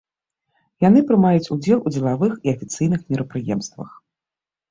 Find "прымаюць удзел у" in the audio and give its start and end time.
1.09-1.93